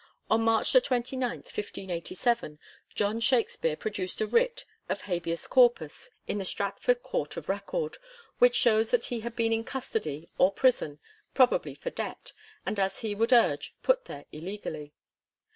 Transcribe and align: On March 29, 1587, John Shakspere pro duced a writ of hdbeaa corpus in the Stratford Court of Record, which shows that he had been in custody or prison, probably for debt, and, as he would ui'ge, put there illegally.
On 0.31 0.41
March 0.41 0.73
29, 0.73 1.19
1587, 1.29 2.57
John 2.95 3.19
Shakspere 3.19 3.75
pro 3.75 3.91
duced 3.91 4.19
a 4.19 4.25
writ 4.25 4.65
of 4.89 5.03
hdbeaa 5.03 5.47
corpus 5.47 6.09
in 6.27 6.39
the 6.39 6.43
Stratford 6.43 7.03
Court 7.03 7.37
of 7.37 7.47
Record, 7.47 7.99
which 8.39 8.55
shows 8.55 8.89
that 8.89 9.05
he 9.05 9.19
had 9.19 9.35
been 9.35 9.53
in 9.53 9.63
custody 9.63 10.27
or 10.39 10.51
prison, 10.51 10.99
probably 11.35 11.75
for 11.75 11.91
debt, 11.91 12.31
and, 12.65 12.79
as 12.79 13.01
he 13.01 13.13
would 13.13 13.29
ui'ge, 13.29 13.73
put 13.83 14.05
there 14.05 14.25
illegally. 14.31 14.95